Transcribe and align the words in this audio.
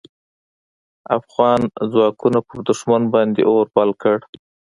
افغان 1.17 1.59
ځواکونو 1.91 2.39
پر 2.47 2.57
دوښمن 2.67 3.01
باندې 3.13 3.41
اور 3.51 3.65
بل 3.75 3.89
کړ. 4.01 4.17